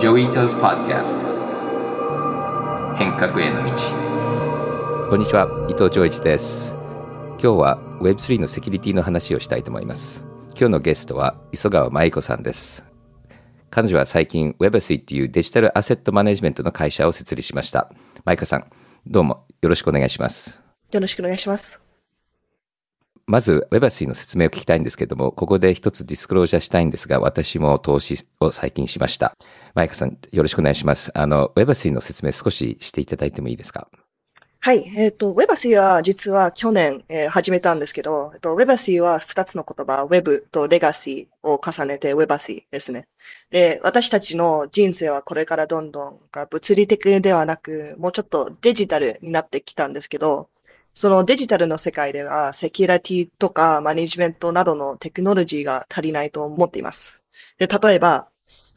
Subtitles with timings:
[0.00, 1.26] Joi Ito's Podcast
[2.96, 3.70] 変革への道。
[5.10, 5.66] こんにちは。
[5.68, 6.72] 伊藤穰一です。
[7.32, 10.24] 今日は Web3 のセキュリティの話をしたいと思います。
[10.58, 12.82] 今日のゲストは五十川舞香さんです。
[13.68, 17.92] 彼女は最近 Web3 っていうデジタルアセットマネジメントの会社を設立しました。
[18.24, 18.70] 舞香さん
[19.06, 20.62] どうもよろしくお願いします。
[20.92, 21.82] よろしくお願いします。
[23.26, 29.36] まず Web3 の説明を聞きたいんですけども、ここで一つディスクロージャーしたいんですが、私も投資を最近しました。
[29.74, 31.10] マイカさん、よろしくお願いします。
[31.14, 33.88] あの、Web3 の説明少ししていただいてもいいですか？
[34.62, 34.92] はい。
[34.94, 43.06] えっ、ー、と、Web3 は実は去年、えー、始めたんですけど、えっと、Web3 は二つの言葉、Web と Legacy を重ねて Web3 ですね。
[43.50, 50.50] で、私たちの人生はこれからどんどん物理的ではなく、もうちょっとデジタルになってきたんですけど、
[50.92, 57.24] そのデジタルの世界では、セキュリティとかマネジメントなどのテクノロジーが足りないと思っています。
[57.58, 58.26] で、例えば、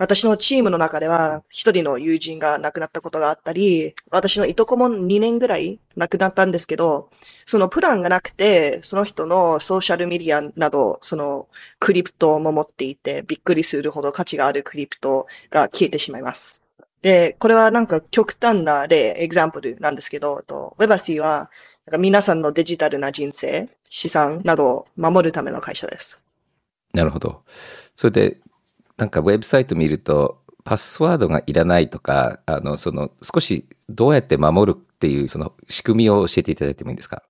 [0.04, 7.10] 私のチームの中では、一人の友人が亡くなったことがあったり、私のいとこも2年ぐらい亡くなったんですけど、
[7.46, 11.48] そのプランがなくて、その人のソーシャルメディアなど、その
[11.80, 16.64] クリプトも持っていて、びっくりするほど価値があるクリプトが消えてしまいます。
[17.02, 21.50] で、これはなんか極端な例、エグザンプルなんですけど、とウェバシーは
[21.98, 26.22] 皆さんのデジタルな人生、資産などを守るための会社です。
[26.94, 27.44] なるほど。
[27.96, 28.38] それで、
[28.98, 37.24] なんかウェブサイト見ると、パスワードがいらないとか、あの、その、少しどうやって守るっていう、その仕組みを教えていただいてもいいですか？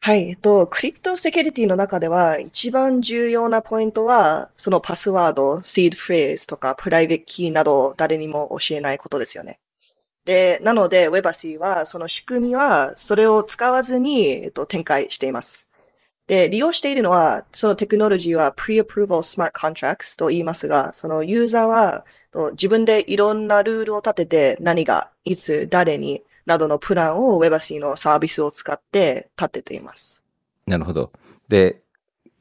[0.00, 0.30] はい。
[0.30, 9.58] えっと、クリプトセキュリティの中では一番重要なポイントは、そのパスワード、シードフレーズとかプライベートキーなど誰にも教えないことですよね。
[10.24, 15.67] で、なので Webacy はその仕組みはそれを使わずに、えっと、展開しています。
[16.28, 22.04] で、利用しているのは、そのテクノロジーは Pre-Approval Smart Contracts と言いますが、そのユーザーは
[22.52, 30.24] 自分でいろんなルールを立てて何が、いつ、誰になどのプランを WebAC のサービスを使って立てています。
[30.66, 31.12] なるほど。
[31.48, 31.80] で、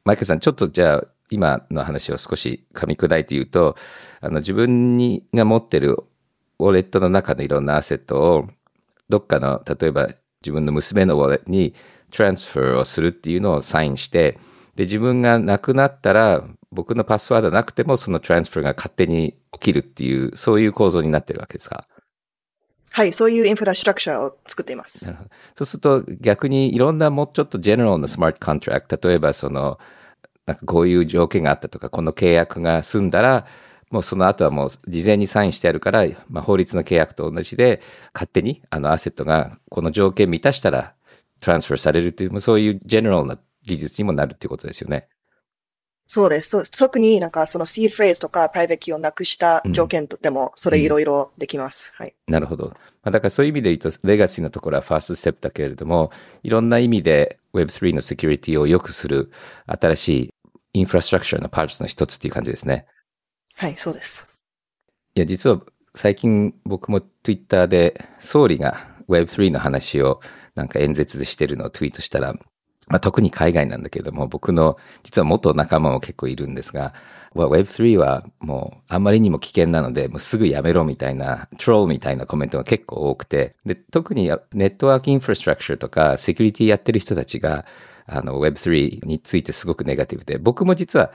[0.03, 3.75] マイケルさん、ちょっとじゃあ、今の話を少し噛み砕いて言うと、
[4.19, 5.97] あの、自分にが持ってる
[6.59, 8.47] ウォレットの中のいろんなアセットを、
[9.07, 10.07] どっかの、例えば
[10.41, 11.73] 自分の娘のウォレットに
[12.12, 14.40] トランスファーをするっていうのをサインして、
[14.75, 21.88] で、自分が亡くなったら、僕のパスワードなくてもそのトランスファーが勝手に起きるっていう、そういう構造になってるわけですか？
[22.91, 25.06] はい、そういうインフラストラクチャーを作っています。
[25.56, 29.79] そうすると逆にいろんなもうちょっとジェネラルなスマートコントラクト、例えばその、
[30.46, 33.46] なんかこういう条件があったとか、この契約が済んだら、
[33.91, 37.81] もうその後はもう事前にサインしてあるから、まあ、法律の契約と同じで、
[38.13, 40.94] 勝手にあのアセットがこの条件満たしたら
[41.41, 45.07] transfer されるっていう、そういうジェネラルな技術にもなるっていうことですよね。
[46.07, 46.71] そうです。
[46.71, 52.15] 特になんかそのシードフレーズとかプライベートキーをなくした条件でも、それいろいろできます、うん、はい。
[52.27, 52.67] なるほど。
[52.67, 56.11] まあ、だからそういう意味で言うと、レガシーのところはファーストステップだけれども、
[56.43, 59.31] いろんな意味で Web3 のセキュリティを良くする
[59.65, 60.29] 新しい
[60.73, 62.85] インフラストラクチャーのパーツの一つっていう感じですね。
[63.57, 64.29] はい、そうです。
[65.15, 65.61] いや、実は
[65.93, 70.21] 最近僕も Twitter で総理が Web3 の話を
[70.57, 72.34] なんか演説してるのをツイートしたら、
[72.88, 76.94] まあ、特に海外なんだけれども、僕の実は元仲間も結構いるんですが、
[77.35, 87.66] Web3 はもうあんまりにも危険なので、もうすぐやめろみたいな、トローみたいなコメントが結構多くて、で、特にネットワークインフラストラクチャーとかセキュリティやってる人たちが、
[88.07, 91.12] あの Web3 についてすごくネガティブで、僕も実は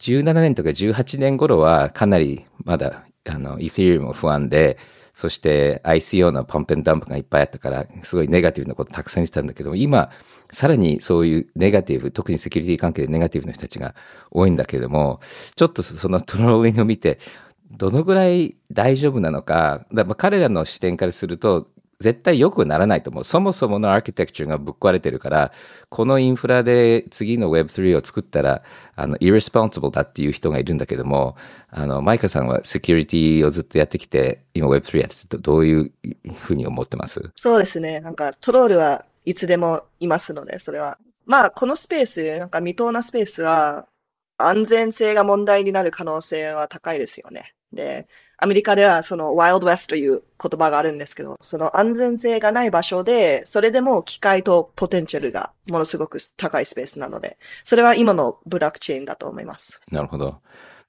[0.00, 4.78] 17年とか18年頃はかなりまだあの、イー t リ r も不安で、
[5.20, 10.10] そして ICO のパンペンダンプがいっぱいあったから、すごいネガティブなことたくさん言ってたんだけど、今、
[10.50, 13.94] さらにそういうネガティブ、特にセキュリティ関係でネガティブな人たちが
[14.30, 15.20] 多いんだけれども、
[15.56, 17.18] ちょっとそのトローリングを見て、
[17.70, 21.68] どのぐらい大丈夫なのか、だから彼らの視点からすると、
[22.00, 23.24] 絶対良くならないと思う。
[23.24, 25.52] そもそものアーキテクチャがぶっ壊れてるから、
[25.90, 28.62] このインフラで次の Web3 を作ったら、
[28.96, 31.36] あの、irresponsible だっていう人がいるんだけども、
[31.68, 35.92] あの、マイカさんはセキュリティをずっとやってきて、今 Web3 やっててどういう
[36.36, 37.30] ふうに思ってます？
[37.36, 38.00] そうですね。
[38.00, 40.98] なんかトロールはいつでもいますので、それは。
[41.26, 43.86] まあ、このスペース、なんか未踏なスペースは、
[44.38, 47.52] 安全性が問題になる可能性は高いですよね。
[47.74, 48.08] で、
[48.42, 59.82] アメリカではその Wild West という言葉があるんですけど、その安全性がない場所で、それでも機械とポテンシャルがものすごく高いスペースなので、それは今のブロックチェーンだと思います。
[59.92, 60.40] なるほど。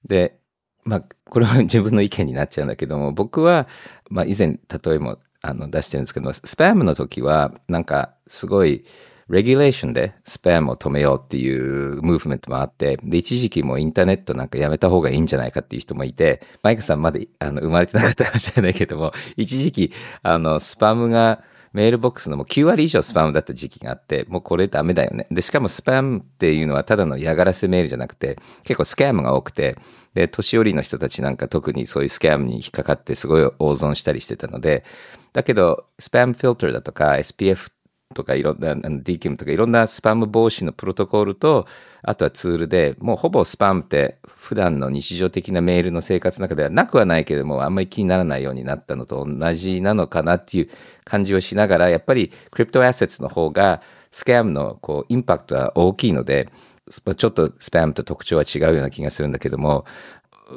[0.05, 0.39] で、
[0.85, 3.67] まあ、これは自分の意見になっちゃうんだけども、僕は、
[4.09, 8.85] まあ、以前、例えも、あの、出してるんですけども、スパムの時は、なんか、すごい、
[9.31, 19.93] レギュレーションでスパムを止めようっていうムーブメントもあって、で、一時期もインターネットなんかやめた方がいいんじゃないかっていう人もいて、マイクさんまだあの生まれてなかったかもしれないけども、一時期、
[20.23, 21.43] あの、スパムが、
[21.73, 25.27] メールボックスのもう9割以上スパムだった時期があって、もうこれダメだよね。
[25.31, 29.77] で、しかもスパムっていうのはただの嫌がらせメールじゃなくて、結構スキャムが多くて、
[30.13, 34.83] で、年寄りの人たちなんか特にそういうスキャムに引っかかってすごい大損したりしてたので、
[35.31, 37.73] だけど、スパムフィルターだとか SPF っ
[38.11, 41.67] とかいろんな、DKIM とかいろんなスパム防止のプロトコルと、
[42.03, 50.69] あとはツールで、もうほぼスパムって普段の日常的なメールの生活の中ではなくはないけども、あんまり気にならないようになったのと同じなのかなっていう
[51.03, 53.81] 感じをしながら、やっぱりクリプトアセッツの方が
[54.11, 56.49] スキャムのこうインパクトは大きいので、
[56.89, 59.85] ちょっとスパムと特徴は違うような気がするんだけども、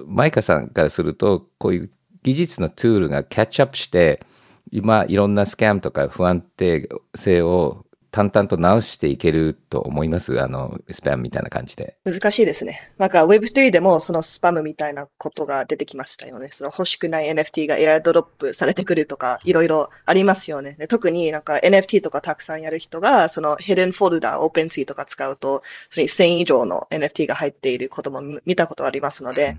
[0.07, 1.91] マイカさんからすると、こういう
[2.23, 4.25] 技術のツールがキャッチアップして、
[4.71, 10.41] 今いろんなスキャムとか不安定性を淡々と直していけると思います？
[10.41, 11.97] あの、スパムみたいな感じで。
[12.05, 12.93] 難しいですね。
[12.97, 16.47] なんか Web3 でもそのスパムみたいなことが出てきましたよね。
[16.53, 20.77] その欲しくない NFT がエアドロップされてくるとか、いろいろありますよね。
[20.79, 29.57] で特になんか NFT とかたくさんやる人が、その Hidden Folder、OpenSea とか使うと、それに1000以上の NFT が入っていることも見たことありますので、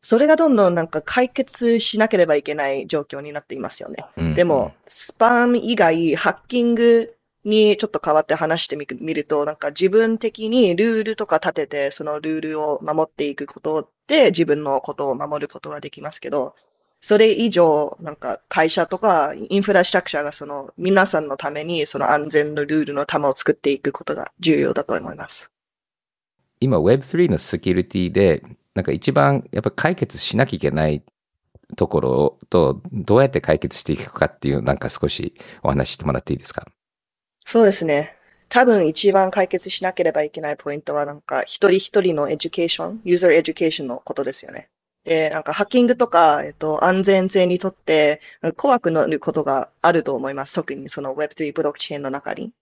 [0.00, 4.04] それがどんどんなんか解決しなければいけない状況になっていますよね。
[4.16, 7.14] うんでも、スパム以外、ハッキング
[7.44, 16.54] にちょっと変わって話してみみると、なんか自分的にルールとか立てて、そのルールを守っていくことで自分のことを守ることができますけど、
[17.00, 25.52] それ以上、なんか会社とかインフラストラクチャーがその皆さんのためにその安全のルールの玉を作っていくことが重要だと思います。
[26.60, 28.42] 今 Web3 のセキュリティで、
[28.78, 31.02] なんか一番やっぱ解決しなきゃいけない
[31.76, 35.34] ところと、どうやって解決していくかっていう、なんか少し
[35.64, 36.64] お話してもらっていいですか？
[37.44, 38.14] そうですね。
[38.48, 44.68] 多分一番解決しなければいけないポイントはなんか一人一人の education、user education のことですよね。
[45.02, 48.20] で、なんかハッキングとか、えっと、安全性にとって
[48.56, 50.54] 怖くなることがあると思います。
[50.54, 52.52] 特にその Web3 ブロックチェーンの中に。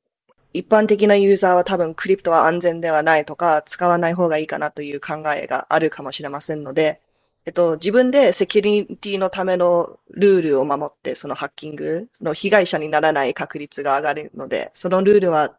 [0.53, 7.01] 一般的なユーザーは多分クリプトは安全ではないとか、使わない方がいいかなという考えがあるかもしれませんので、
[7.45, 15.55] えっと、自分でセキュリティのためのルールを守って、そのハッキングの被害者にならない確率が上がるので、そのルールは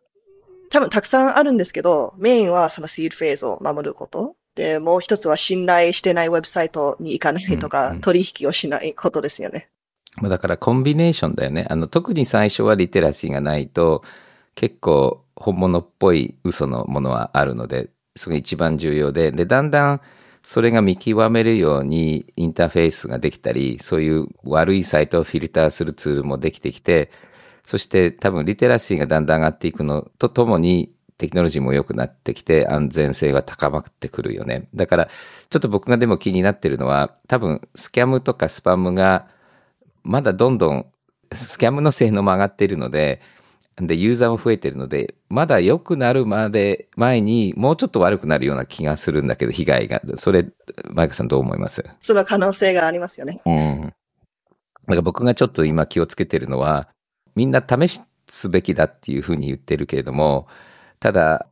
[0.70, 4.36] 多分たくさんあるんですけど、メインはそのシードフェーズを守ること。
[4.56, 9.70] で、もう一つは信頼してないウェブサイトに行かないとか、うんうん取引をしないことですよね。
[10.16, 11.68] まあだからコンビネーションだよね。
[11.70, 14.04] あの、特に最初はリテラシーがないと、
[14.58, 20.02] 結構本物っぽい嘘のものはあるので、それが一番重要で、で、だんだん
[20.44, 27.12] それが見極めるようにインターフェースができたり、そういう悪いサイトをフィルターするツールもできてきて、
[27.66, 34.70] そして多分リテラシーがだんだん上がっていくのとともに、テクノロジーも良くなってきて安全性が高まってくるよね。
[34.74, 35.10] だから、
[35.52, 39.28] ちょっと僕がでも気になってるのは、多分スキャムとかスパムが
[40.04, 40.88] まだどんどん
[41.32, 43.22] スキャムの性能も上がっているので、
[43.80, 50.02] で、ユーザーも増えているので、まだ良くなるまで前にもうちょっと悪くなるような気がするんだけど、被害が。
[50.16, 50.48] それ、
[50.90, 51.86] マイクさんどう思います？
[52.02, 53.40] その可能性がありますよね。
[53.46, 53.82] うん。
[53.84, 53.90] だ
[54.88, 56.88] から僕がちょっと今気をつけてるのは、
[57.36, 60.48] みんな試すべきだっていうふうに言ってるけれども、
[61.00, 61.46] ただ、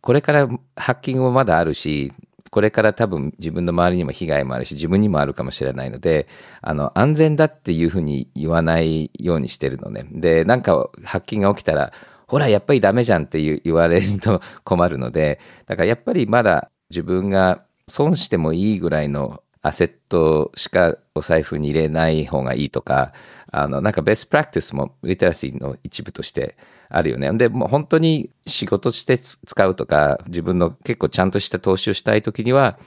[0.00, 2.12] これからハッキングもまだあるし、
[2.50, 6.26] これから多分自分の周りにも被害もあるし、自分にもあるかもしれないので、
[6.62, 10.06] あの、安全だっていうふうに言わないようにしてるのね。
[10.10, 11.92] で、なんか発見が起きたら、
[12.26, 23.12] ほら、やっぱりダメじゃんって言われると 困るので、だからやっぱりまだ自分が損してもいいぐらいのアセットしかお財布に入れない方がいいとか、
[23.50, 26.56] あの、なんかベストプラクティスもリテラシーの一部として
[26.88, 27.32] あるよね。
[27.32, 32.78] で、もう本当に仕事して使うとか、自分の結構ちゃんとした投資をしたいときには、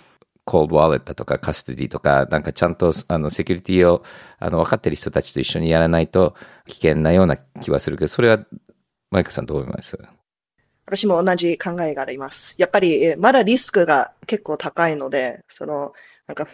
[0.43, 4.03] コールドワレットとかカステディとか、なんかちゃんとあのセキュリティを
[4.39, 6.35] あの分かってる人たちと一緒にやらないと
[6.67, 8.39] 危険なような気はするけど、それは
[9.11, 9.99] マイクさんどう思います？
[10.91, 12.55] 私も同じ考えがあります。
[12.57, 15.93] やっぱり、えまだリスクが結構高いので、その、
[16.27, 16.49] なんか、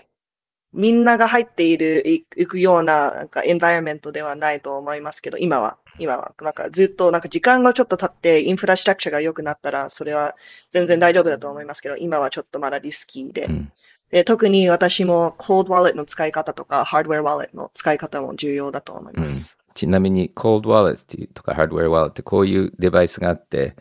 [0.74, 10.36] みんなが入っている、い行くような、なんか、エンバイロメントではないと思いますけど、今は、今は、なんかずっと、なんか時間がちょっと経って、インフラストラクチャーが良くなったら、それは
[10.70, 13.46] 全然大丈夫だと思いますけど、今はちょっとまだリスキーで。
[13.46, 13.72] うん。
[14.12, 19.58] で特に私も、コールドワレットの使い方とか、ハードウェアワレットの使い方も重要だと思います。
[19.74, 23.76] ちなみに、コールドワレットとかハードウェアワレットってこういうデバイスがあって、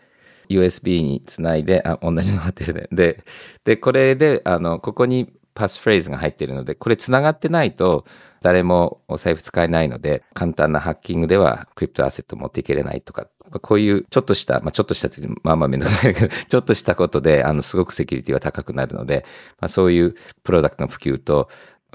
[0.48, 2.88] USB につないで、あ、同じのがってるね。
[2.92, 3.24] で、
[3.64, 8.04] で、これで、あの、ここにパスフレーズが入ってるので、これ繋がってないと
[8.42, 13.26] 誰もお財布使えないので、簡単なハッキングではクリプトアセット持っていけれないとか、
[13.62, 19.24] こういうちょっとした、まあちょっとしたってまあまあめんどくさいけど、 ちょっとしたことで、あの、すごくセキュリティは高くなるので、
[19.60, 21.48] まあそういうプロダクトの普及と、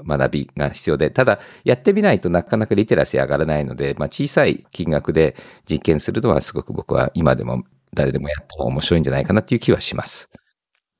[0.04, 5.36] 学びが必要で、ただ、やってみないとなかなかリテラシー上がらないので、まあ、小さい金額で
[5.70, 7.62] 実験するのはすごく僕は今でも
[7.94, 10.30] 誰でもやっても面白いんじゃないかなっていう気はします。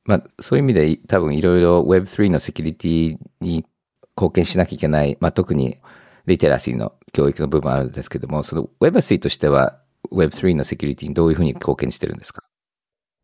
[0.04, 3.64] まあ、そういう意味で多分いろいろ Web3 のセキュリティに
[4.16, 5.76] 貢献しなきゃいけない、まあ、特に
[6.26, 9.78] リテラシーの教育の部分あるんですけども、その Web3 としては
[10.11, 12.42] Web3 のセキュリティにどういうふうに貢献してるんですか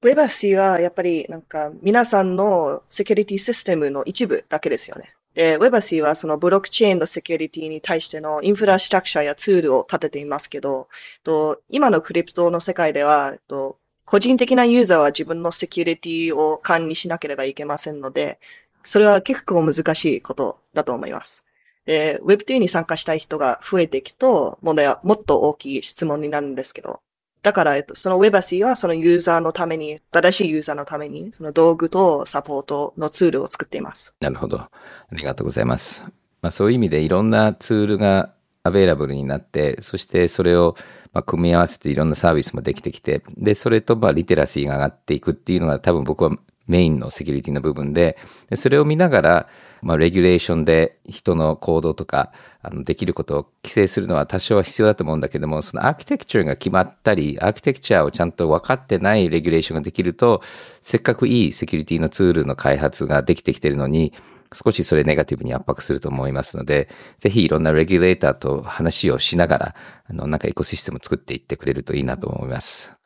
[0.05, 5.13] ？Web3 はやっぱりなんか皆さんのセキュリティシステムの一部だけですよね。
[5.35, 10.89] で、Web3 はそのブロックチェーンのセキュリティに対してのインフラストラクチャーやツールを立てていますけど、
[11.23, 18.41] と今のクリプトの世界では、と個人的なユーザーは自分のセキュリティを管理しなければいけませんので、
[18.83, 21.47] それは結構難しいことだと思います。
[21.85, 24.73] で、Web2 に参加したい人が増えていくと、も
[25.13, 27.01] っと大きい質問になるんですけど、
[27.43, 34.15] だから、えっと、その Webacy はそのユーザーのために、正しいユーザーのために、その道具とサポートのツールを作っています。
[34.21, 34.59] なるほど。
[34.59, 34.71] あ
[35.13, 36.05] りがとうございます。
[36.43, 40.77] まあそういう意味でいろんなツールがアベイラブルになって、そしてそれを
[41.13, 48.19] ま、組み合わせていろんなサービスもできてきて、で、それとまリテラシーが上がっていくっていうのが多分僕はメインのセキュリティの部分で、
[48.51, 49.49] でそれを見ながら、
[49.83, 52.33] まあ、レギュレーションで人の行動とか、
[52.63, 60.43] あの、できることを規制するのは多少は必要だと思うんだけども、そのアーキテクチャが決まったり、アーキテクチャをちゃんと分かってないレギュレーションができると、
[60.81, 64.13] せっかくいいセキュリティのツールの開発ができてきてるのに、
[64.55, 69.75] 少しそれネガティブに圧迫すると思いますので、ぜひいろんなレギュレーターと話をしながら、
[70.09, 72.98] あの、なんかエコシステムを作っていってくれるといいなと思います。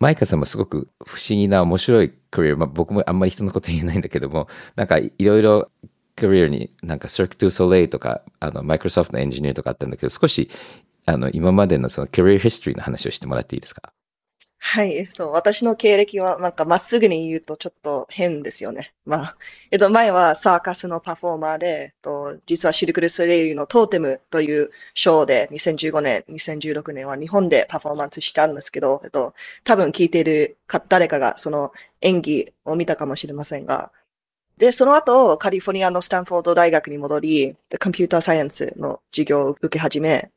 [0.00, 5.70] マイカさんもすごく不思議な面白いクリア、まあ、僕もあんまり人のこと言えないんだけども、なんかいろいろ
[6.14, 10.50] クリアになんか Cirque du Soleil とか、あの、マイクロソフトのエンジニアとかあったんだけど、少し、
[11.06, 13.92] あの、今までのそのキャリアヒストリーの話をしてもらっていいですか？
[14.60, 18.92] はい、えっと、私の経歴は、なんか、まっすぐに言うとちょっと変ですよね。
[19.06, 19.36] まあ、
[19.70, 29.32] えっと、前はサーカスのパフォーマーで、えっと、実はシルクルソレイユのトーテムというショーで2015年、2016年は日本でパフォーマンスしたんですけど、えっと、
[29.64, 31.72] 多分聞いているか、誰かがその
[32.02, 33.92] 演技を見たかもしれませんが、
[34.58, 40.30] で、その後、カリフォルニアのスタンフォード大学に戻り、コンピューターサイエンスの授業を受け始め、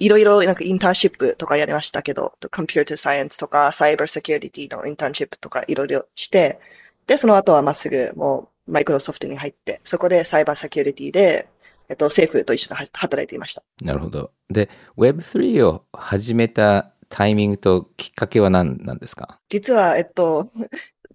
[0.00, 6.58] いろいろなんかインターンシップとかやりましたけど、コンピューターサイエンスとかサイバーセキュリティのインターンシップとかいろいろして、
[7.06, 11.48] で、その後はまっすぐもうマイクロソフトに入って、そこでサイバーセキュリティで、
[11.88, 13.62] えっと、政府と一緒に働いていました。
[13.82, 14.30] なるほど。
[14.48, 19.40] で、Web3 を始めたタイミングときっかけは何なんですか？
[19.48, 20.50] 実は、えっと、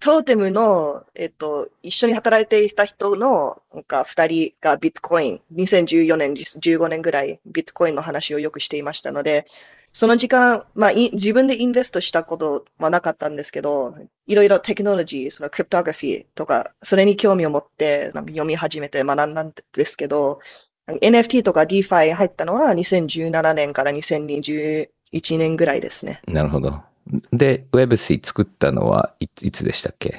[0.00, 9.46] トーテムの、えっと、一緒に働いていた人の、なんか二人がビットコイン、2014年、15年ぐらいビットコインの話をよくしていましたので、
[9.92, 20.40] その時間、まあ、自分でインベストしたことはなかったんですけど、いろいろテクノロジー、そのクリプトグラフィーとか、それに興味を持って、なんか読み始めて学んだんですけど、
[20.86, 24.88] NFT とか DeFi 入ったのは2017年から2021
[25.38, 26.20] 年ぐらいですね。
[26.28, 26.82] なるほど。
[27.32, 30.16] で、Web3 作ったのはいいつでしたっけ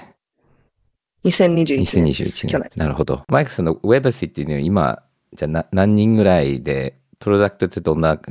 [1.24, 2.04] ?2021 年。
[2.06, 2.72] 2021年。
[2.76, 3.24] なるほど。
[3.28, 5.04] マイクさんの Web3 っていうのは今、
[5.34, 8.22] じゃあ何人ぐらいで、プロダクトってどんなフ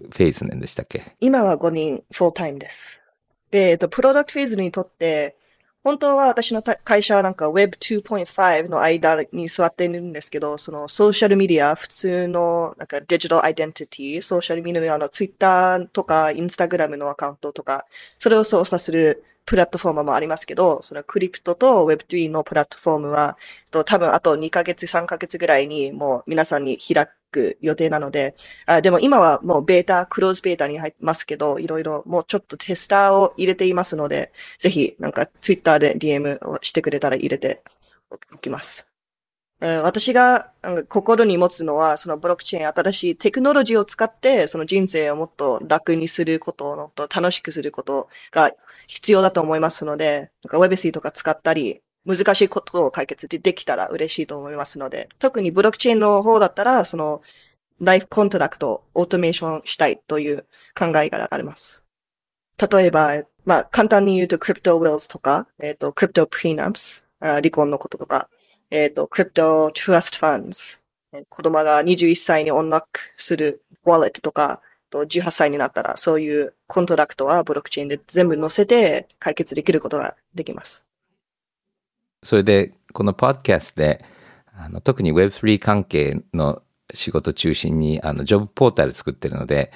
[0.00, 1.14] ェーズなんでしたっけ？
[1.20, 3.04] 今は5人、フォータイムです。
[3.50, 5.36] で、えっと、プロダクトフェーズにとって、
[5.82, 17.86] 本当は私の会社はなんか Web 2.5の間に座っているんですけど、そのソーシャルメディア、普通のなんかデジタルアイデンティティ、ソーシャルメディアの Twitter とか Instagram のアカウントとか、
[18.18, 23.38] それを操作するプラットフォームもありますけど、そのクリプトと Web3 のプラットフォームは、
[23.70, 28.34] 多分あと2ヶ月、3ヶ月ぐらいにもう皆さんに開くく予定なので、
[28.66, 37.62] あでも今はもうベータ、クローズベータに入ってますけど、いろいろもうちょっとテスターを入れていますので、ぜひなんかツイッターで DM をしてくれたら入れて
[38.10, 38.88] おきます。
[39.60, 40.52] 私が
[40.88, 48.52] 心に持つのは、そのブロックチェーン、新しいテクノロジーを使って、その人生をもっと楽にすること、もっと楽しくすることが
[48.86, 57.22] 必要だと思いますので、なんか WebC とか使ったり、難しいことを解決でできたら嬉しいと思いますので、特にブロックチェーンの方だったら、その、
[57.80, 60.44] life contract をオートメーションしたいという
[60.78, 61.84] 考えがあります。
[62.70, 68.28] 例えば、まあ、簡単に言うと、 crypto wills とか、えっ、ー、と、 crypto prenups、離婚のこととか、
[68.70, 70.82] えっ、ー、と、 crypto trust funds、
[71.28, 80.86] 子供が21歳に unlock するウォレットとか、と18歳になったら、そういうコントラクトはブロックチェーンで全部載せて解決できることができます。
[82.22, 84.04] それで、このポッドキャストで、
[84.54, 86.62] あの特に Web3 関係の
[86.92, 89.72] 仕事中心に、あの、ジョブポータル作ってるので、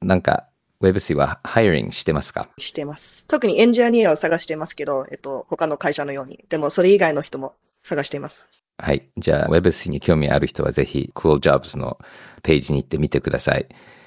[0.00, 0.48] なんか、
[0.80, 2.48] Web3 はハイリングしてますか？
[2.58, 3.26] してます。
[3.26, 6.44] 特にエンジニアを探してますけど、えっと、他の会社のように。
[6.48, 8.50] でも、それ以外の人も探しています。
[8.78, 9.08] はい。
[9.16, 11.98] じゃあ、Web3 に興味ある人はぜひ、Cool Jobs の
[12.42, 13.66] ページに行ってみてください。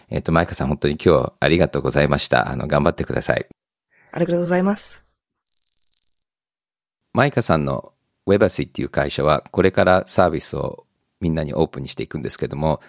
[0.09, 2.51] えっ、と、マイカさん本当に今日ありがとうございました。
[2.51, 3.47] あの、頑張ってください。
[4.11, 5.06] ありがとうございます。
[7.17, 7.93] マイカさんの
[8.27, 10.85] Webacy っていう会社は、これからサービスを
[11.19, 12.79] みんなにオープンにしていくんですけども、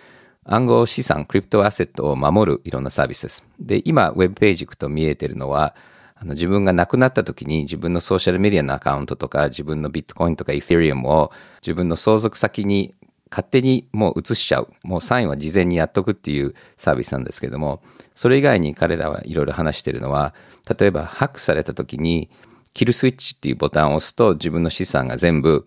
[0.44, 3.46] 暗号資産、クリプトアセットを守るいろんなサービスです。
[3.58, 5.74] で、今、ウェブページ行くと見えてるのは、
[6.14, 11.32] あの自分が亡くなった時に自分のソーシャルメディアのアカウントとか自分のビットコインとかイー e リアムを
[11.62, 12.94] 自分の相続先に
[13.30, 14.68] 勝手にもう移しちゃう。
[14.82, 17.80] もうサインは事前にやっとくっていうサービスなんですけども、
[18.14, 20.34] それ以外に彼らはいろいろ話してるのは、
[20.78, 22.28] 例えばハックされた時に
[22.74, 25.66] キルスイッチっていうボタンを押すと自分の資産が全部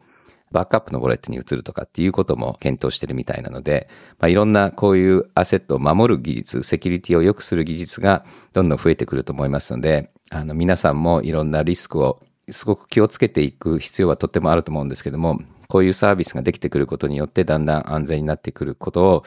[0.52, 3.90] バックアップのウォレットに移るとかっていうことも検討してるみたいなので、
[4.20, 19.26] まあ、いろんなこういうアセットを守る技術、セキュリティを良くする技術がどんどん増えてくると思いますので、あの皆さんもいろんなリスクをすごく気をつけていく必要はとってもあると思うんですけども、こういうサービスができてくることによってだんだん安全になってくることを、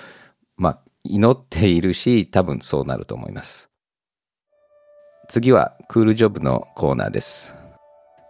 [0.57, 3.71] まあ、祈っているし、多分そうなると思います。
[5.29, 7.64] 次はクールジョブのコーナーです。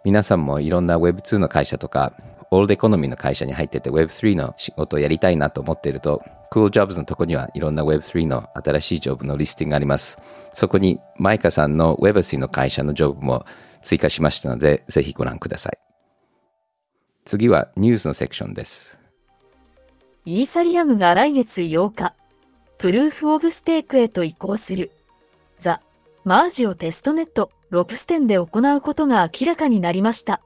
[0.05, 2.13] 皆さんもいろんな Web2 の会社とか、
[2.51, 6.21] オールドエコノミーの会社に入ってて Web3 の仕事をやりたいなと思っていると、
[6.51, 10.19] Cool Jobs のとこにはいろんな Web3 の新しいジョブのリスティングがあります。
[10.53, 13.47] そこにマイカさんの Webacy の会社のジョブも
[13.81, 15.77] 追加しましたので、ぜひご覧ください。
[17.25, 18.99] 次はニュースのセクションです。
[20.25, 22.13] イーサリアムが来月8日、
[22.77, 24.91] プルーフオブステークへと移行する。
[26.25, 30.41] マージをテストネット、ロプステンで行うことが明らかになりました。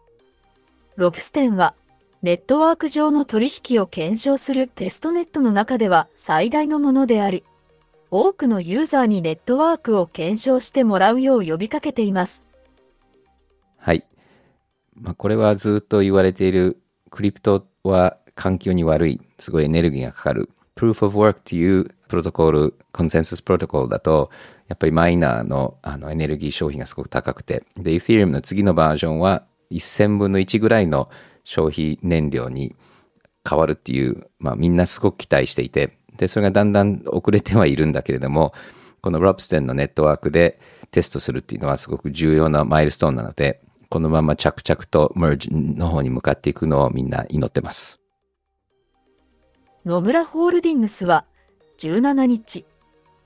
[0.98, 1.74] ロプステンは、
[2.22, 7.46] ネットワーク上の取引を検証するテストネットの中では最大のものである。
[8.12, 12.44] 多くのユーザーにネットワークを検証してもらうよう呼びかけています。
[13.78, 14.04] はい。
[14.96, 20.50] まあ、これはずっと言われているクリプトは環境に悪い、すごいエネルギーがかかる。
[20.80, 24.32] Proof of Work っていうプロトコル、コンセンサスプロトコルだと、
[24.70, 31.10] やっぱりマイナーのあのエネルギー消費がすごく高くて、で、Ethereum の次のバージョンは1000分の1ぐらいの
[31.44, 32.78] 消費燃料に
[33.48, 38.54] 変わるっていう、まあみんなすごく期待していて、で、それがだんだん遅れてはいるんだけれども、
[39.02, 47.99] このロプステンのネットワークでテストするっていうのはすごく重要なマイルストーンなので、このまま着々と merge の方に向かっていくのをみんな祈ってます。
[49.86, 51.26] 野村ホールディングスは
[51.78, 52.66] 17日、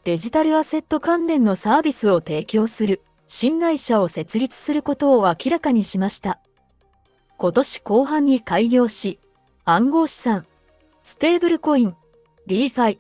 [0.04, 6.40] デジタルアセット関連のサービスを提供する新会社を設立することを明らかにしました。
[7.38, 9.20] 今年後半に開業し、
[9.66, 10.46] 暗号資産、
[11.02, 11.96] ステーブルコイン、
[12.48, 13.00] DeFi、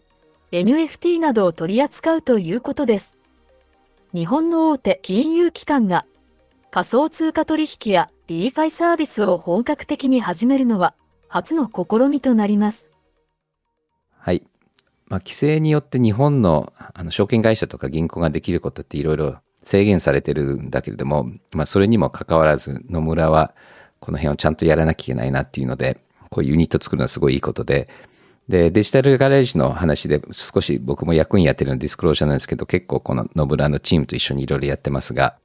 [0.51, 3.19] NFT などを取り扱うということです。
[4.15, 6.07] 日本の大手金融機関が
[6.71, 10.95] 仮想通貨取引や DeFi サービスを本格的に始めるのは
[11.27, 12.92] 初の試みとなります。
[14.23, 14.41] はい。
[15.09, 23.53] まあ、規制によって日本のあの証券会社とか銀行ができることっていろいろ制限されてるんだけれども、まあ、それにもかかわらず野村は
[23.99, 27.89] この辺をちゃんとやらなきゃいけないなっていうので、こういうユニット作るのはすごいいいことで、
[28.47, 35.35] で、デジタルガレージの話で少し僕も役員やってるのディスクロージャーなんですけど、結構この野村のチームと一緒にいろいろやってますが、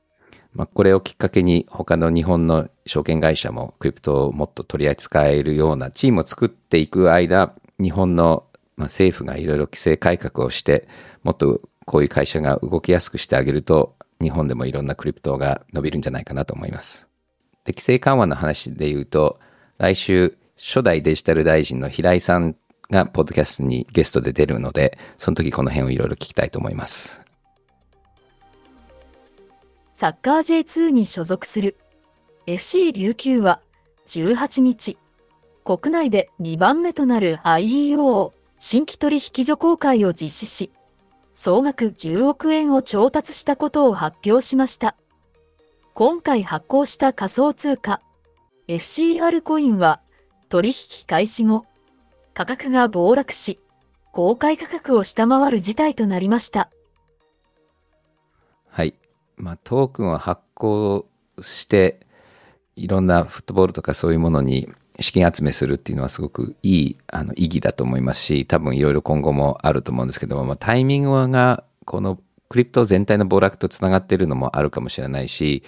[0.54, 8.44] まあ、これをきっかけに他の日本の証券会社もクリプトをもっと取り扱えるようなチームを作っていく間、日本の
[8.78, 10.88] まあ政府がいろいろ規制改革をして、
[11.22, 17.08] もっとこういう会社が動きやすくしてあげると、日本でもいろんなクリプトが伸びるんじゃないかなと思います。
[17.64, 19.38] で、規制緩和の話で言うと、
[19.78, 22.56] 来週、初代デジタル大臣の平井さん
[22.90, 27.20] がポッドキャストにゲストで出るので、その時この辺をいろいろ聞きたいと思います。
[29.94, 31.76] サッカー J2 に所属する
[32.46, 33.60] FC 琉球は
[34.06, 34.96] 18日、
[35.64, 40.72] 国内で2番目となる IEO 新規取引所公開を実施し、
[41.32, 44.96] 総額10億円を調達したことを発表しました。
[45.94, 48.00] 今回発行した仮想通貨
[48.68, 50.00] FCR コインは
[50.48, 50.74] 取引
[51.06, 51.64] 開始後、
[52.34, 53.60] 価格が暴落し、
[54.12, 56.70] 公開価格を下回る事態となりました。
[58.68, 58.94] はい。
[59.36, 61.08] まあ、トークンを発行
[61.40, 62.00] して、
[62.76, 64.68] いろんなフットボールとかそういうものに
[65.00, 75.62] 資金集めするっていうのはすごくいいあの意義だと思いますし、多分いろいろ今後もあると思うんですけども、まあ、タイミングがこのクリプト全体の暴落とつながっているのもあるかもしれないし、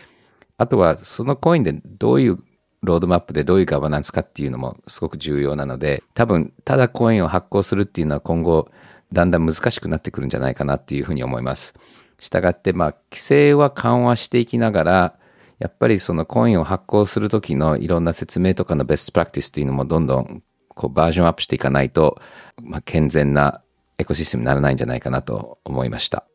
[0.59, 2.39] あとはそのコインでどういう
[2.83, 8.71] ロードマップでどういうガバナンスかっていうのもすごく重要なので、多分、ただコインを発行するっていうのは今後、
[9.13, 11.75] だんだん難しくなってくるんじゃないかなっていうふうに思います。
[12.19, 15.15] したがって、まあ、規制は緩和していきながら、
[15.61, 22.21] やっぱりそのコインを発行するときのいろんな説明とかのベストプラクティスっていうのもどんどんこうバージョンアップしていかないと、
[22.63, 23.63] まあ、健全な
[23.99, 26.27] エコシステムにならないんじゃないかなと思いました。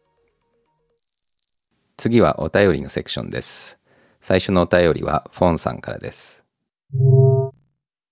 [1.97, 3.79] 次はお便りのセクションです。
[4.21, 6.45] 最初のお便りはフォンさんからです。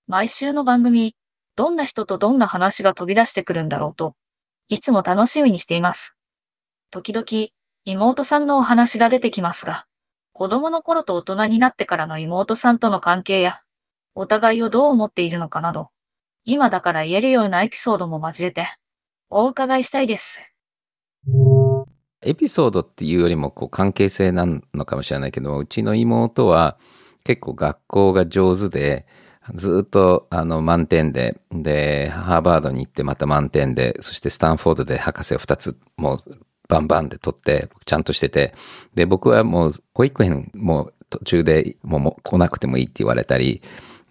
[0.08, 1.15] 毎週の番組、
[1.56, 4.15] どんな人とどんな話が飛び出してくるんだろうと、
[4.67, 6.15] いつも楽しみにしています。
[6.89, 7.49] 時々、
[7.86, 9.86] 妹さんのお話が出てきますが、
[10.34, 13.62] 子供の頃と大人になってからの妹さんとの関係や、
[14.15, 15.89] お互いをどう思っているのかなど、
[16.43, 18.67] 今だから言えるようなエピソードも交えて、
[19.30, 20.39] お伺いしたいです。
[22.24, 26.80] エピソードっていうよりもこう関係性なのかもしれないけど、うちの妹は
[27.24, 29.06] 結構学校が上手で、
[29.54, 38.56] ずっとあの満点で、で、ハーバードに行ってまた満点で、そしてスタンフォードで博士を2つもうバンバンで取って、ちゃんとしてて、
[38.96, 43.62] で、僕はもう保育園も途中でもう来なくてもいいって言われたり、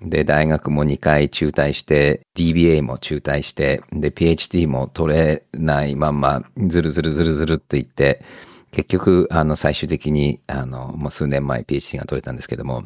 [0.00, 8.22] で、大学も2回中退して、DBA も中退して、で、PhD も取れないまんま、ずるずるずるずるって言って、
[8.70, 12.82] 結局、あの、最終的に、あの、もう数年前 PhD が取れたんですけども、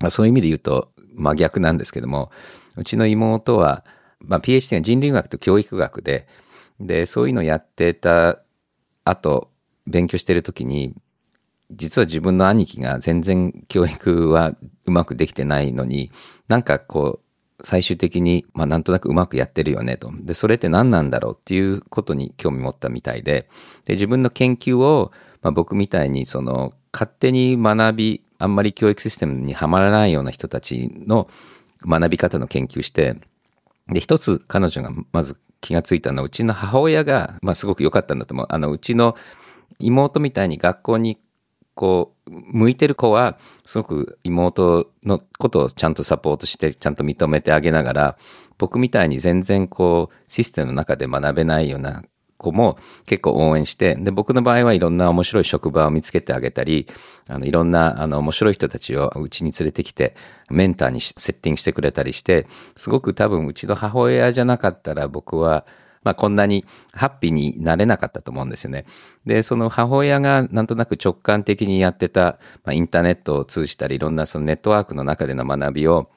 [0.00, 2.30] まあ、そういう意味で言うと、真逆なんですけども、
[2.76, 3.84] うちの妹は、
[4.20, 6.26] まあ、PhD が人類学と教育学で、
[6.80, 8.38] で、そういうのをやってた
[9.10, 9.50] 後、
[9.86, 10.94] 勉強してる時に、
[11.70, 14.54] 実は自分の兄貴が全然教育は
[14.86, 16.10] うまくできてないのに、
[16.48, 20.10] なんかこう、最終的に、まあなんとなくうまくやってるよねと。
[20.20, 23.48] で、それって何なんだろうっていうことに興味持ったみたいで、
[23.84, 31.28] で、自分の研究を、まあ僕みたいにその、勝手に学び、あんまり教育システムにはまらないような人たちの
[31.84, 33.16] 学び方の研究して、
[33.88, 38.46] で、一つ彼女がまず気がついたのは、うちの母親が、まあすごく良かったんだと思う。
[38.48, 39.16] あの、うちの
[39.78, 41.18] 妹みたいに学校に
[41.74, 48.18] こう、向いてる子は、すごく妹のことをちゃんとサポートして、ちゃんと認めてあげながら、
[48.58, 52.02] 僕みたいに全然こう、システムの中で学べないような
[52.38, 56.86] 子も結構応援して、で、僕の場合はいろんな面白い職場を見つけてあげたり、
[57.28, 60.14] あの、いろんな、あの、面白い人たちをうちに連れてきて、
[60.48, 62.46] メンターにセッティングしてくれたりして、
[62.76, 65.66] すごく多分うちの母親じゃなかったら僕は、
[66.04, 68.86] まあ、こんなにハッピーになれなかったと思うんですよね。
[69.26, 76.08] で、その母親がなんとなく直感的にやってた、まあ、インターネットを通じたり、いろんなそのネットワークの中での学びを、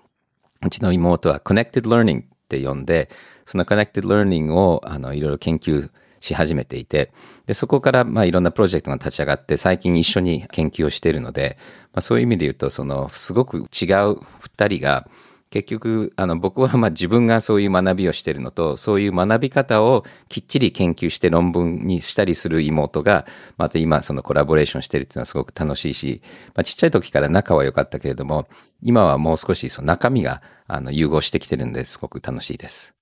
[0.63, 3.09] うちの妹は Connected Learning って呼んで、
[3.45, 5.89] その Connected Learning をあのいろいろ研究
[6.21, 7.11] し始めていて、
[7.47, 11.57] で、そこからまあいろんなプロジェクトが立ち上がって、最近一緒に研究をしているので、
[11.93, 15.09] まあ、そういう意味で言うと、そのすごく違う二人が、
[15.51, 23.25] 結局、あの、僕はま自分がそういう学びをしているのと、そういう学び方をきっちり研究して論文にしたりする妹が、
[23.57, 26.21] また今そのコラボレーションしてるっていうのはすごく楽しいし、
[26.55, 28.47] まあちっちゃい時から仲は良かったけれども、
[28.81, 32.93] 今はもう少しその中身が、あの、融合してきてるんですごく楽しいです。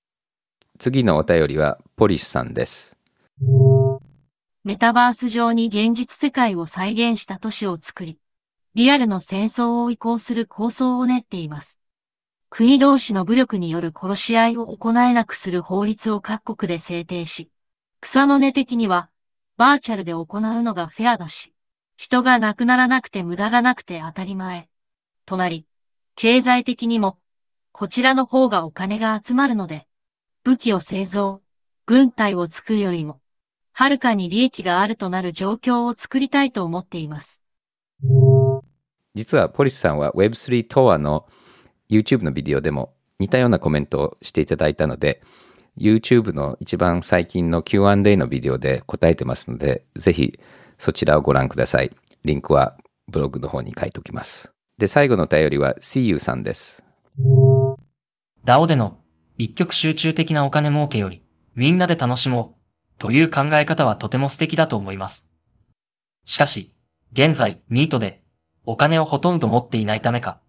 [0.79, 2.98] 次のお便りは、ポリスさんです。
[4.65, 8.19] メタバース上に現実世界を再現した都市を作り、
[8.73, 11.79] リアルの戦争を移行する構想を練っています。
[12.49, 17.49] 国同士の武力による殺し合いを行えなくする法律を各国で制定し、
[18.01, 19.09] 草の根的には、
[19.55, 21.53] バーチャルで行うのがフェアだし、
[21.95, 24.67] 人が亡くならなくて無駄がなくて当たり前。
[25.25, 25.65] となり、
[26.15, 27.17] 経済的にも、
[27.71, 29.87] こちらの方がお金が集まるので、
[30.43, 31.41] 武器を製造、
[31.85, 33.21] 軍隊を作るよりも、
[33.79, 37.41] はるかに利益があるとなる状況を作りたいと思っています。
[39.15, 41.25] 実はポリスさんは Web3 トアの
[41.89, 45.21] YouTube のビデオでも似たようなコメントをしていただいたので、
[45.77, 50.37] YouTube の一番最近の Q&A のビデオで答えてますので、ぜひ
[50.77, 51.95] そちらをご覧ください。
[52.25, 52.75] リンクは
[53.07, 54.51] ブログの方に書いておきます。
[54.77, 56.83] で、最後のお便りは CU さんです。
[58.43, 58.97] DAO での
[59.37, 61.23] 一極集中的なお金儲けより、
[61.55, 62.58] みんなで楽しもう
[62.99, 65.27] という考え方はとても素敵だと思います。
[66.25, 66.71] しかし、
[67.11, 68.21] 現在、ニートで
[68.65, 70.39] お金をほとんど持っていないためか、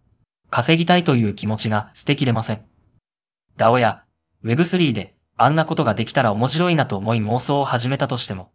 [0.50, 2.62] 稼ぎたいという気持ちが捨てきれません。
[3.56, 4.04] DAO や
[4.44, 8.50] Web3 であんなことができたら面白いなと思い妄想を始めたとしても、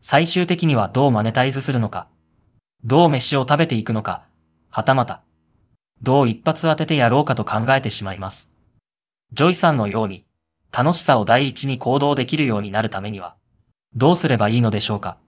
[0.00, 2.08] 最終的にはどうマネタイズするのか、
[2.84, 4.24] どう飯を食べていくのか、
[4.70, 5.22] はたまた、
[6.00, 8.50] どう一発当ててやろうかと考えてしまいます。
[9.32, 10.24] ジョイさんのように、
[10.74, 13.36] 楽しさを第一に行動できるようになるためには、
[13.94, 15.18] どうすればいいのでしょうか？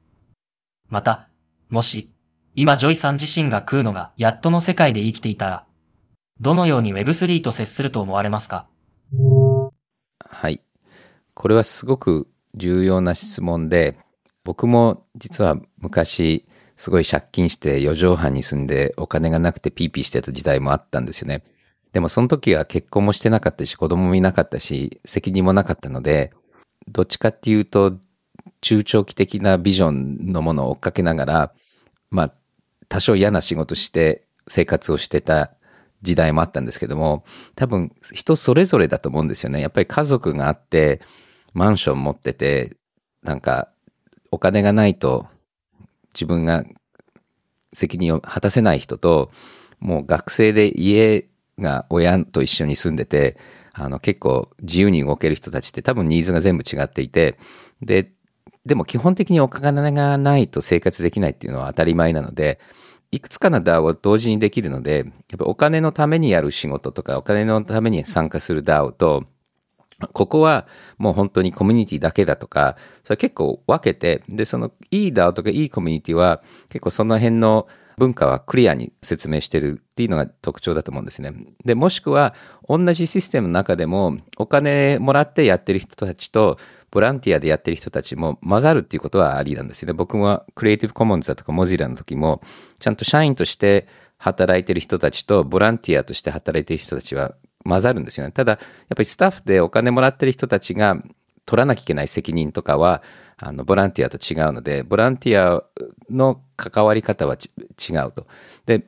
[0.89, 1.29] また、
[1.69, 2.11] もし、
[2.55, 5.67] 今ジョイさん自身が食うのがやっとの世界で生きていたら、
[6.41, 8.67] どのように Web3 と接すると思われますか？
[10.19, 10.63] はい。
[11.35, 13.99] これはすごく重要な質問で、
[14.45, 21.45] 僕も実は昔すごい借金して4畳半に住んでお金がなくてピーピーしてた時代もあったんですよね。
[21.95, 26.33] でもその時は結婚もしてなかったし子供もいなかったし責任もなかったので、
[26.89, 27.97] どっちかっていうと
[28.61, 31.53] 中長期的なビジョンのものを追っかけながら、
[32.11, 32.35] まあ
[32.89, 35.53] 多少嫌な仕事して生活をしてた
[36.03, 39.61] 時代もあったんですけども、多分人それぞれだと思うんですよね。
[39.61, 41.01] やっぱり家族があって、
[41.53, 42.77] マンション持ってて、
[43.23, 43.69] なんか
[44.33, 45.29] お金がないと
[46.13, 46.65] 自分が
[47.73, 49.31] 責任を果たせない人と、
[49.79, 51.29] もう学生で家
[51.59, 53.37] が親と一緒に住んでて、
[53.73, 57.39] あの結構自由に動ける人たちって多分ニーズが全部違っていて、
[57.83, 58.13] で、
[58.65, 62.61] でも基本的にお金がないと生活できないっていうのは当たり前なので、
[63.11, 69.25] いくつかの DAO を同時にできるので、やっぱお金のためにやる仕事とか、お金のために参加する DAO と、
[70.13, 70.67] ここは
[70.99, 81.33] もう本当にコミュニティだけだとか、それ結構分けて、で、そのいい DAO とかいいコミュニティは結構その辺の文化はクリアに説明してるっていうのが特徴だと思うんですね。
[81.65, 82.35] で、もしくは
[82.69, 86.59] 同じシステムの中でもお金もらってやってる人たちと
[86.91, 89.93] ボランティアでやってる人たちも混ざるっていうことはありなんですね。
[89.93, 92.41] 僕もクリエイティブコモンズだとかモジラの時も
[92.79, 93.87] ちゃんと社員として
[94.19, 98.33] 働いてる人たちとボランティアとして働いてる人たちは混ざるんですよね。
[98.33, 100.97] ただ、やっぱりスタッフでお金もらってる人たちが
[101.47, 103.03] 取らなきゃいけない責任とかは、
[103.37, 105.65] あの、ボランティアと違うので、ボランティア
[106.11, 108.27] の関わり方は違うと。
[108.67, 108.87] で、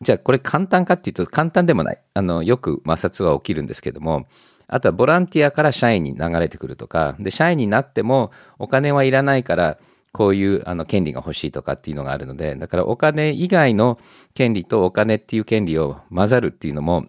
[0.00, 1.98] じゃあこれ簡単かっていうと簡単でもない。
[2.14, 4.26] あの、よく摩擦は起きるんですけども、
[4.68, 9.78] あとはボランティアから社員に流れてくるとか、で、社員になってもお金はいらないから、
[10.12, 13.98] こういうあの権利が欲しいとかっていうのがあるので、だからお金以外の
[14.34, 17.06] 権利とお金っていう権利を混ざるっていうのも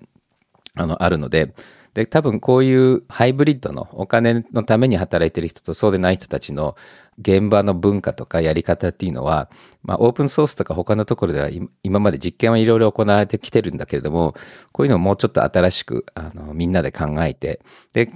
[0.75, 1.53] あの、あるので、
[1.93, 6.75] で、多分こういうハイブリッドのお金のために働いてる人とそうでない人たちの
[7.19, 9.49] 現場の文化とかやり方っていうのは、
[9.83, 11.49] まあオープンソースとか他のところでは
[11.83, 14.35] 今まで実験はいろいろ行われてきてるんだけれども、
[14.71, 17.61] こういうのをもうちょっと新しく、あの、みんなで考えて、
[17.93, 18.11] で、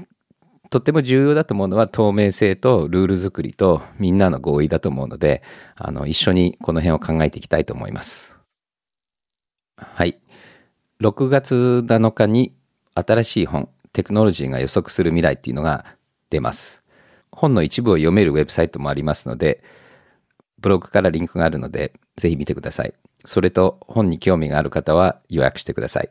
[0.70, 5.44] とっても重要だと思うのは透明性とルール作りとみんなの合意だと思うので、
[5.76, 8.38] あの、一緒にこの辺を考えていきたいと思います。
[9.78, 10.23] はい。
[11.04, 12.54] 6月7日に
[12.96, 15.98] 新しい本、テクノロジーが予測する未来っていうのが
[16.30, 16.82] 出ます。
[17.30, 19.62] 本の一部を読めるウェブサイトもありますので、
[20.60, 22.94] ブログからリンクがあるので、ぜひ見てください。
[23.26, 26.10] それと本に興味がある方は予約してください。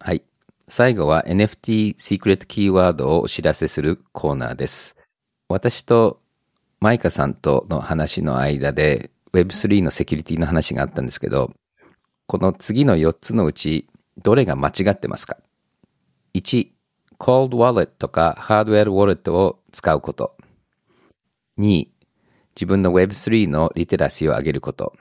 [0.00, 0.24] はい。
[0.66, 4.96] 最後は NFT シークレットキーワードをお知らせするコーナーです。
[5.48, 6.20] 私と
[6.80, 11.52] マイカさんとの話の間で Web3 のセキュリティの話があったんですけど、
[12.26, 15.36] この次の4つのうち、どれが間違ってますか
[16.34, 16.68] ?1、
[17.18, 20.36] cold wallet とかハードウェアウォレットを使うこと。
[21.58, 21.86] 2、
[22.56, 24.94] 自分の Web3 のリテラシーを上げること。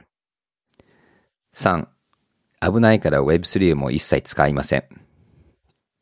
[1.56, 1.88] 3、
[2.62, 4.84] 危ないから Web3 も一切使いません。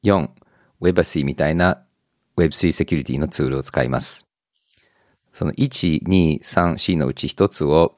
[0.03, 0.29] 4、
[0.81, 1.85] Webacy みたいな
[2.35, 4.27] Web3 セキュリティのツールを使います。
[5.31, 7.95] その1、2、3、4のうち1つを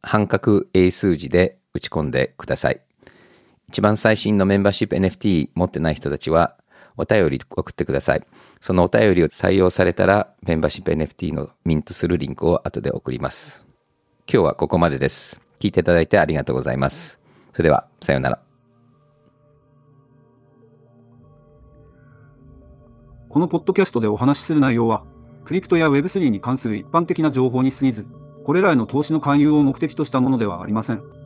[0.00, 2.80] 半角英数字で打ち込んでください。
[3.68, 6.56] 一番最新のメンバーシップ NFT 持ってない人たちは
[6.96, 8.26] お便り送ってください。
[8.60, 13.64] そのお便りを採用されたらメンバーシップ NFT のミントするリンクを後で送ります。
[14.32, 15.40] 今日はここまでです。
[15.58, 17.20] 聞いていただいてありがとうございます。
[17.52, 18.40] それでは、さようなら。
[23.28, 25.04] このポッドキャストでお話しする内容は、
[25.44, 28.06] クリプトや Web3 に関する一般的な情報に過ぎず、
[28.44, 31.21] これらへの投資の勧誘を目的としたものではありません。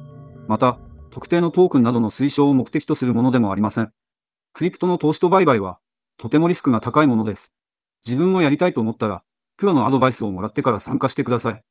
[0.49, 0.79] また、
[1.11, 3.93] 特定のトークンなどの推奨を目的とするものでもありません。
[4.53, 5.79] クリプトの投資と売買は、
[6.19, 7.53] とてもリスクが高いものです。
[8.05, 9.23] 自分もやりたいと思ったら、
[9.57, 11.63] プロのアドバイスをもらってから参加してください。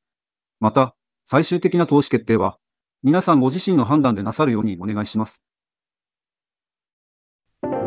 [0.60, 2.58] また、最終的な投資決定は、
[3.04, 5.44] 皆さんご自身の判断でなさるようにお願いします。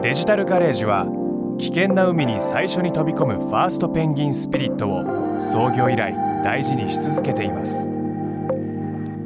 [0.03, 1.07] デジタルガレージは、
[1.59, 7.98] 危険な海に最初に飛び込むファーストペンギンスピリットを創業以来大事にし続けています。